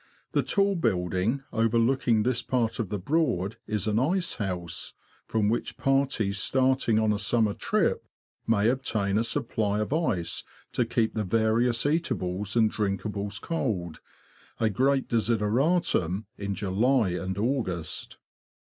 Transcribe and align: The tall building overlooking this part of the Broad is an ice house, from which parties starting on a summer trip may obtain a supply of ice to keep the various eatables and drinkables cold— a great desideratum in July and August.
The 0.31 0.41
tall 0.41 0.75
building 0.75 1.43
overlooking 1.53 2.23
this 2.23 2.41
part 2.41 2.79
of 2.79 2.89
the 2.89 2.97
Broad 2.97 3.57
is 3.67 3.85
an 3.85 3.99
ice 3.99 4.37
house, 4.37 4.95
from 5.27 5.47
which 5.47 5.77
parties 5.77 6.39
starting 6.39 6.97
on 6.97 7.13
a 7.13 7.19
summer 7.19 7.53
trip 7.53 8.03
may 8.47 8.67
obtain 8.67 9.19
a 9.19 9.23
supply 9.23 9.77
of 9.79 9.93
ice 9.93 10.43
to 10.71 10.85
keep 10.85 11.13
the 11.13 11.23
various 11.23 11.85
eatables 11.85 12.55
and 12.55 12.71
drinkables 12.71 13.39
cold— 13.39 14.01
a 14.59 14.71
great 14.71 15.07
desideratum 15.07 16.25
in 16.35 16.55
July 16.55 17.09
and 17.09 17.37
August. 17.37 18.17